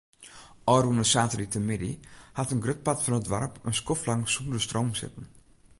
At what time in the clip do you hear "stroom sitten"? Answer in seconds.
4.65-5.25